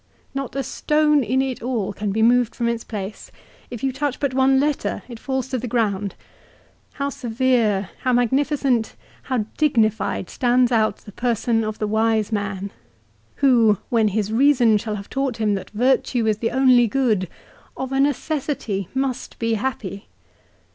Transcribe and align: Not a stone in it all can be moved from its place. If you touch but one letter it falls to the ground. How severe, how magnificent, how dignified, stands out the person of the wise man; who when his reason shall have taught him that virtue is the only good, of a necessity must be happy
Not 0.33 0.55
a 0.55 0.63
stone 0.63 1.23
in 1.23 1.43
it 1.43 1.61
all 1.61 1.93
can 1.93 2.11
be 2.11 2.23
moved 2.23 2.55
from 2.55 2.67
its 2.67 2.83
place. 2.83 3.31
If 3.69 3.83
you 3.83 3.91
touch 3.93 4.19
but 4.19 4.33
one 4.33 4.59
letter 4.59 5.03
it 5.07 5.19
falls 5.19 5.47
to 5.49 5.59
the 5.59 5.67
ground. 5.67 6.15
How 6.93 7.09
severe, 7.09 7.91
how 7.99 8.11
magnificent, 8.11 8.95
how 9.21 9.45
dignified, 9.57 10.27
stands 10.31 10.71
out 10.71 10.97
the 10.97 11.11
person 11.11 11.63
of 11.63 11.77
the 11.77 11.85
wise 11.85 12.31
man; 12.31 12.71
who 13.45 13.77
when 13.89 14.07
his 14.07 14.31
reason 14.31 14.79
shall 14.79 14.95
have 14.95 15.07
taught 15.07 15.37
him 15.37 15.53
that 15.53 15.69
virtue 15.69 16.25
is 16.25 16.39
the 16.39 16.49
only 16.49 16.87
good, 16.87 17.29
of 17.77 17.91
a 17.91 17.99
necessity 17.99 18.87
must 18.95 19.37
be 19.37 19.53
happy 19.53 20.07